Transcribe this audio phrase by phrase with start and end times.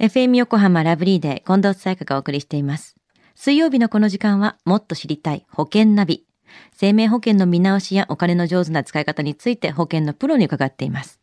[0.00, 2.96] FM 横浜ラブリーで近藤沙耶香がお送りしています。
[3.36, 6.26] 水曜日のこの時間はもっと知りたい保険ナビ。
[6.72, 11.20] 生命保険の見直しやお金の上手な使い方について保険のプロに伺っています。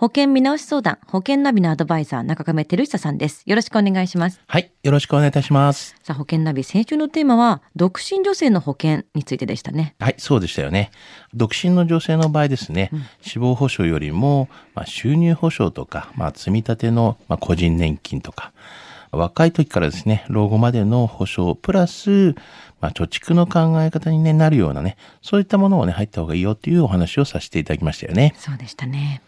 [0.00, 3.42] 保険見直し相談、保険ナビのアドバイザー、中亀照久さんです。
[3.44, 4.40] よろしくお願いします。
[4.46, 4.72] はい。
[4.82, 5.94] よろしくお願いいたします。
[6.02, 9.96] さあ、保険ナビ、先週のテーマは、独身女性の保険についてでしたね。
[10.00, 10.90] はい、そうでしたよね。
[11.34, 12.90] 独身の女性の場合ですね、
[13.20, 18.54] 死亡保障よりも、まあ、収入保障とか、まあ、積み立ての、まあ、個人年金とか、
[19.12, 22.34] 若い時からですね、老後までの保障、プラス、
[22.80, 28.34] まあ、貯蓄の考え方に、ね、なるようなね、そういったものをね、入った方がいいよっていうお話をさせていただきましたよね。
[28.38, 29.20] そうでしたね。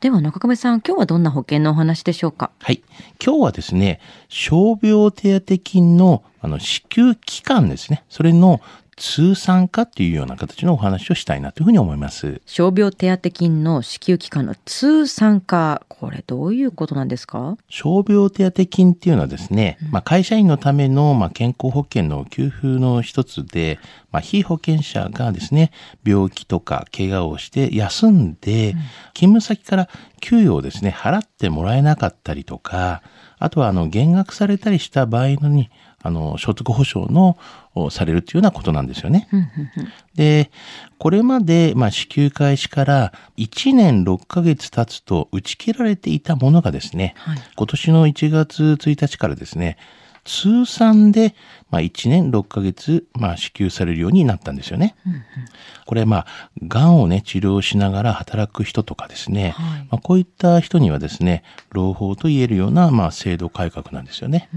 [0.00, 2.50] では、中亀さん、今日はどんな保険のお話でしょうか？
[2.60, 2.82] はい。
[3.24, 8.04] 今日はですね、傷病手当金のあの支給期間ですね。
[8.08, 8.60] それの
[8.98, 12.40] 通算化っていうような形のお話をしたいなというふうに思います。
[12.46, 15.82] 傷病手当金の支給期間の通算化。
[15.88, 17.56] これどういうことなんですか？
[17.68, 23.78] 傷病手当金っていうのはですね、まあ、会社員のための、まあ、健康保険の給付の一つで、
[24.10, 25.70] まあ、被保険者がですね、
[26.04, 28.74] 病気とか怪我をして休んで、
[29.14, 29.88] 勤務先から
[30.20, 33.02] 給与をですね、払ってもらえなかったりとか、
[33.38, 35.70] あとはあの減額されたりした場合のに、
[36.02, 37.36] あの、所得保障の、
[37.74, 39.28] をされるというようなことなんですよね。
[40.14, 40.50] で、
[40.98, 49.76] これまで、まあ、支給開始から1年6ヶ月経つと打ち切られていたものがですね、はい今年の1月1日からですね、
[50.28, 51.34] 通算で、
[51.70, 54.94] まあ、1年6ヶ月、まあ、支給されるようになったんですよね。
[55.86, 56.26] これ、まあ、
[56.62, 64.50] 癌をね、治療しながら働く人とかですね、はいまあ、こういった人にはですね、朗報と言えるような、まあ、制度改革なんですよね。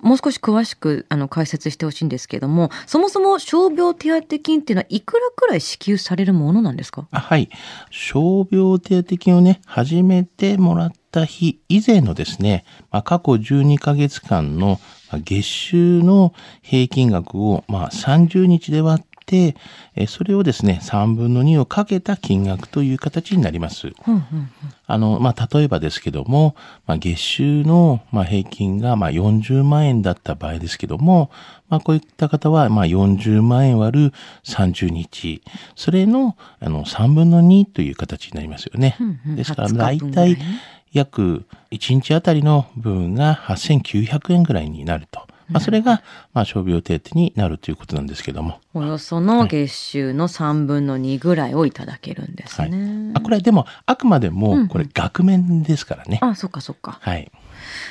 [0.00, 7.08] もう少し詳しくあの解説してほしいんですけれども、そもそも傷病手当金っていうのはいくらくらい支給されるものなんですか？
[7.10, 7.50] あはい。
[7.90, 14.78] 傷病手当金をね、始めてもらった日以前のですね、まあ、過去12ヶ月間の
[15.10, 19.56] まあ月収の平均額を、まあ、30日で割って、
[19.96, 23.88] えーそれをですね、3分の2をかけた金額という形になります。
[23.88, 24.50] うんうん
[24.88, 26.54] あの、まあ、例えばですけども、
[26.86, 31.32] まあ、月収の、まあ、平均が、まあ、40万円だった場合ですけども、
[31.68, 34.12] まあ、こういった方は、まあ、40万円割る
[34.44, 35.42] 30日。
[35.74, 38.96] それの、あの、3分の2という形になりますよね。
[39.00, 40.60] うんうんですから、20大体ね、
[40.96, 45.20] 約1日あたりの部分が8900円ぐらいになると。
[45.48, 46.02] まあ、それが、
[46.34, 48.58] まあ、傷病手当になるということなんですけども。
[48.74, 53.12] およその月収の3分の2ぐらいをいただけるんですはいね。。
[53.14, 56.18] あ、これでも、あくまでうんうも、んこれ、額面ですからね。
[56.20, 56.98] あ、そっかそっか。
[57.00, 57.30] はい。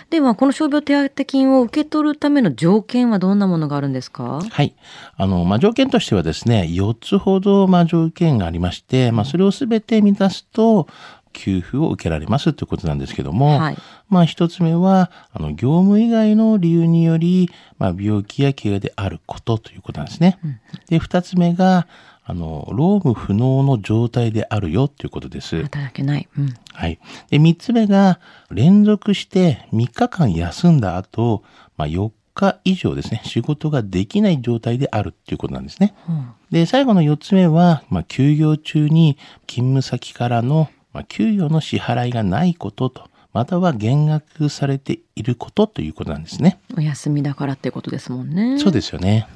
[0.10, 4.42] では、この傷病手当金を受け取るための条件はどんなものがあるんですか？
[4.50, 4.76] はい。
[5.16, 10.88] あの、まあ、条件としてはですね、4つほど、まあ、条件がありまして、まあ、それをすべて満たすと、
[11.36, 13.78] 給付を受けられますということなんですけども、はい
[14.10, 20.40] まあ、一つ目は、あの、業務以外の理由により、まあ、病気や怪我であることということなんですね。
[20.88, 21.88] で、二つ目が、
[22.24, 25.62] あの、労務不能の状態であるよということです。
[25.64, 26.28] 働けない。
[26.38, 26.54] うん。
[26.74, 27.00] はい。
[27.30, 28.20] で、三つ目が、
[28.50, 31.44] 連続して3日間休んだ後、
[31.78, 35.94] まあ、4日以上ですね、仕事ができない状態であるっていうことなんですね。
[36.08, 46.58] うんで、最後の4つ目は、まあ、休業中に勤務先からの、まあ、給与の支払いがないことと、または減額されていることということなんですね。
[46.78, 48.58] お休みだからっていうことですもんね。
[48.60, 49.28] そうですよね。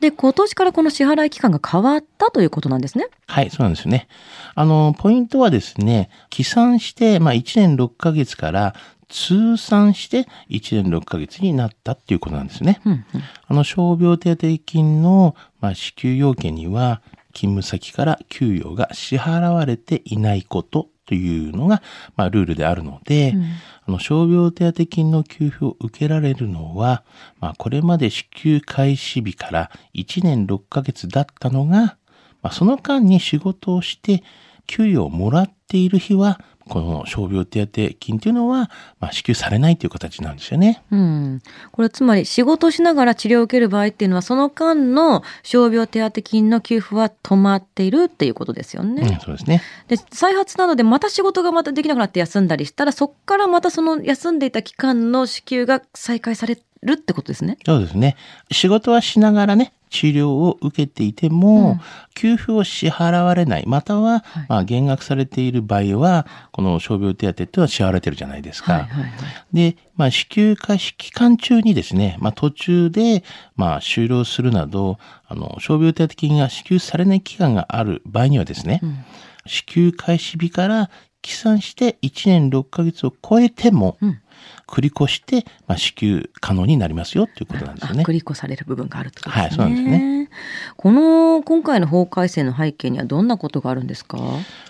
[0.00, 3.06] で、今年からこの支払い期間が変わったということなんですね。
[3.28, 4.08] はい、そうなんですよね。
[4.56, 8.74] あの、ポイントはですね、起算して、まあ、1年6ヶ月から
[9.08, 12.80] 通算して1年6ヶ月になったっていうことなんですね。
[12.84, 13.04] うんうん。
[13.46, 17.02] あの、傷病手当金の、まあ、支給要件には、
[17.34, 21.82] 勤務先から給与が支払われていないことというのが、
[22.16, 23.44] まあ、ルールであるので、うん。
[23.86, 27.04] あの、傷病手当金の給付を受けられるのは、
[27.40, 31.96] まあ、これまで支給開始日から1年6ヶ月だったのが、
[32.42, 34.22] まあ、その間に仕事をして、
[34.66, 40.82] 給与をもらっている日は、この傷病手当金というのは、まあ、支給されないという形なんですよね。
[40.90, 49.02] うん、これつまり仕事をしながら治療を受ける場合っていうのはその間の傷病手当金の給付は止まっているっていうことですよね。
[49.02, 49.62] うん、そうですね。
[49.88, 57.58] で再発などでまた仕事がまたできなくなって休んだりしたらそこからまたその休んでいた期間の支給が再開されるってことですね。
[57.64, 58.16] そうですね。
[58.50, 61.80] 仕事はしながらね、治療を受けていても、
[62.14, 68.72] 給付を支払われない、または、はいまあ、減額されている場合は、この傷病手当っていうのは支払われてるじゃないですか。
[68.72, 69.12] はいはいはい。
[69.52, 73.22] で、まあ、支給開始期間中にですね、まあ、途中で、
[73.56, 79.04] まあ、終了するなど、あの、傷病手当金が支給されない期間がある場合にはですね、うん
[79.46, 80.90] 支給開始日から
[81.22, 84.20] 起算して1年6ヶ月を超えても、うん
[84.66, 88.12] 繰り越して、まあ、支給可能になりますよということなんですよねあ繰。
[88.12, 89.42] り越される部分があるとですね。
[89.42, 90.28] はいそうなんですね。
[90.76, 94.18] この今回の法改正の背景にはどんなことがあるんですか？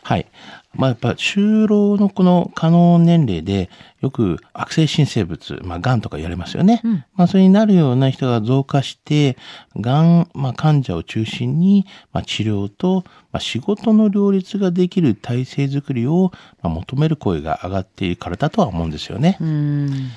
[0.02, 0.26] はい。
[0.76, 6.80] まあ、やっぱ就労のこの可能年齢で、よく悪性新生物、まあ、癌とか言われますよね。
[6.84, 9.36] うんまあ、それになるような人が増加して、
[9.76, 16.32] 癌、まあ、患者を中心に、まあ、治療と、まあ、仕事の両立ができる体制づくりを、
[16.62, 19.38] まあ、求める声が上がっているからだとは思うんですよね。
[19.40, 20.10] うん。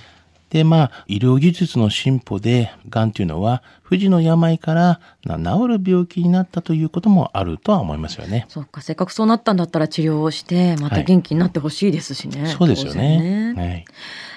[0.50, 8.46] で、まあ、医療技術の進歩で、癌というのは、不治の病からな治る病気になったということもあるとは思いますよね。
[8.48, 12.48] そっか、せっかくそうなったんだったら治療をして、また元気になってほしいですしね。
[12.48, 13.20] そうですよ当ね。
[13.22, 13.86] 然ねはい。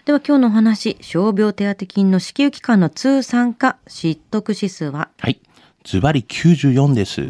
[0.04, 5.10] では今日のお話、傷病手当金の支給期間の通算化、失得指数は？
[5.18, 5.40] はい。
[5.84, 7.28] ズバリ94です。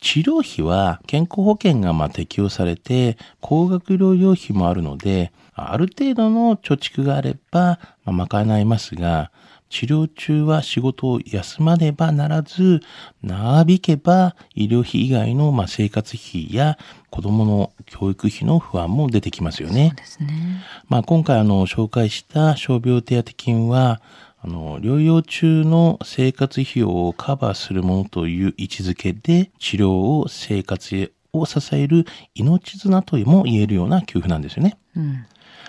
[0.00, 9.30] 治療費は健康保険がまあ適用されて、高額療養費もあるので、ある程度の貯蓄があれば、まあ、賄えますが、
[9.70, 12.80] 治療中は仕事を休まねばならず、
[13.22, 16.78] 長引けば医療費以外のまあ生活費や
[17.10, 19.92] 子供の教育費の不安も出てきますよね。
[19.96, 20.62] ですね。
[20.88, 24.00] まあ、今回あの紹介した傷病手当金は
[24.40, 34.78] あの療養中の生活費用をカバーするものという位置づけで治療を生活を支える命綱とも言えるような給付なんですよね。
[34.96, 35.26] うん。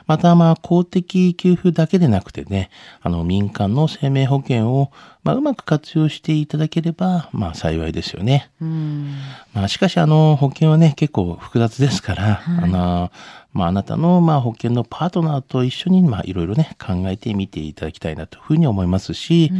[0.09, 2.71] また、まあ、公的給付だけでなくてね、
[3.03, 4.91] あの、民間の生命保険を、
[5.23, 8.49] まあ、うまく活用していただければ、まあ、幸いですよね。
[8.59, 9.13] うん。
[9.53, 13.11] まあ、しかし、あの、保険はね、結構複雑ですから、あの、
[13.53, 19.51] まあ、あなたの、まあ、保険のパートナーと一緒に、まあ、いろいろね、考えてみていただきたいなというふうに思いますし、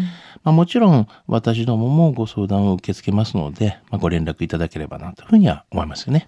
[0.43, 6.27] まあ、もちろん、私どももご相談を受け付けますので、まあ、ご連絡いただければなというふうには思いますよね。